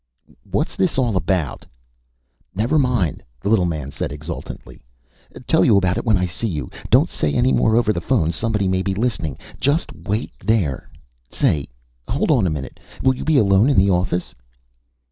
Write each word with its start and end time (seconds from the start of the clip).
"What's 0.49 0.75
this 0.75 0.97
all 0.97 1.15
about?" 1.15 1.63
"Never 2.55 2.79
mind," 2.79 3.21
the 3.39 3.49
little 3.49 3.65
man 3.67 3.91
said 3.91 4.11
exultantly. 4.11 4.81
"Tell 5.45 5.63
you 5.63 5.77
about 5.77 5.95
it 5.99 6.05
when 6.05 6.17
I 6.17 6.25
see 6.25 6.47
you. 6.47 6.71
Don't 6.89 7.07
say 7.11 7.31
any 7.31 7.53
more 7.53 7.75
over 7.75 7.93
the 7.93 8.01
phone 8.01 8.31
somebody 8.31 8.67
may 8.67 8.81
be 8.81 8.95
listening. 8.95 9.37
Just 9.59 9.93
wait 9.95 10.31
there. 10.43 10.89
Say, 11.29 11.67
hold 12.07 12.31
on 12.31 12.47
a 12.47 12.49
minute. 12.49 12.79
Will 13.03 13.15
you 13.15 13.23
be 13.23 13.37
alone 13.37 13.69
in 13.69 13.77
the 13.77 13.91
office?" 13.91 14.33